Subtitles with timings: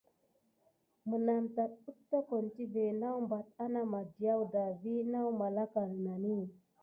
[1.09, 6.37] Menam tat éttokon tivé nawbate ana madiaw da vi naw malaka nənani.